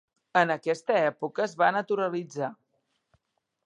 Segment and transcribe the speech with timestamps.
[0.39, 2.53] En aquesta època es va naturalitzar.